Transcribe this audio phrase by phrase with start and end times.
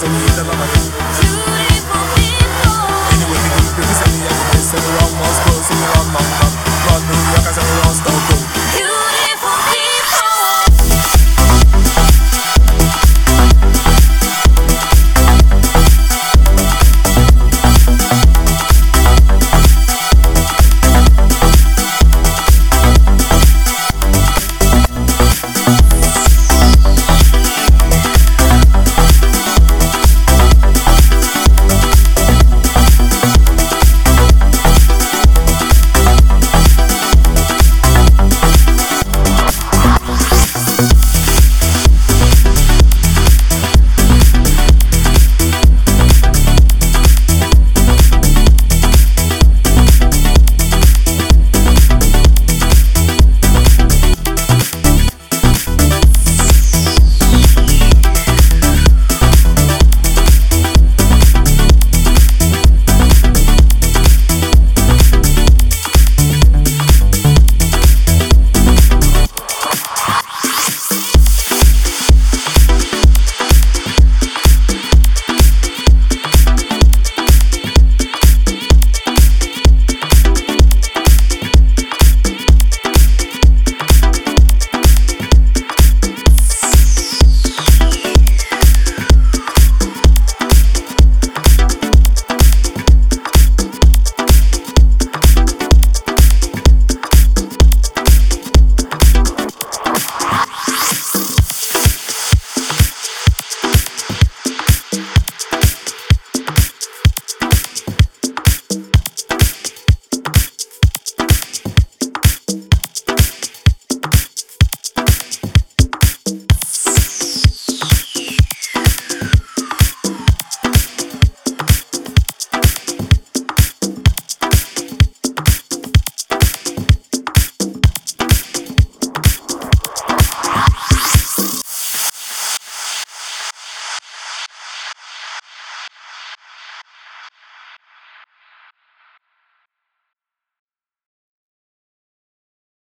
[0.00, 0.27] pharmacy